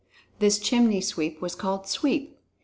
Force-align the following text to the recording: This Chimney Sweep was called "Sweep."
This 0.39 0.57
Chimney 0.57 0.99
Sweep 0.99 1.41
was 1.43 1.53
called 1.53 1.85
"Sweep." 1.87 2.35